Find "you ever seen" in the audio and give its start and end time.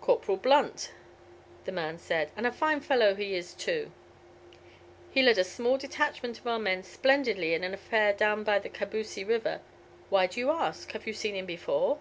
11.06-11.36